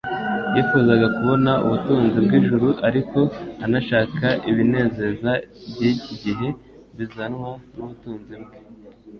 [0.55, 3.19] Yifuzaga kubona ubutunzi bw'ijuru, ariko
[3.65, 5.31] anashaka ibinezeza
[5.73, 6.47] by'iki gihe
[6.97, 8.55] bizanwa n'ubutunzi bwe.